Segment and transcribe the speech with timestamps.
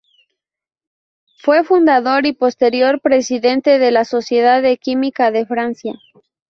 [1.37, 5.93] Fue fundador y posterior presidente de la Sociedad de Química de Francia.